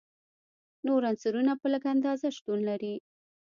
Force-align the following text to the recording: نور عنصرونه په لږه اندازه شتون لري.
نور 0.85 1.01
عنصرونه 1.09 1.53
په 1.61 1.65
لږه 1.73 1.89
اندازه 1.95 2.27
شتون 2.37 2.59
لري. 2.69 2.95